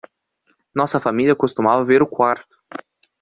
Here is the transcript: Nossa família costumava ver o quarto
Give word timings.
Nossa 0.73 0.99
família 0.99 1.35
costumava 1.35 1.85
ver 1.85 2.01
o 2.01 2.07
quarto 2.07 2.57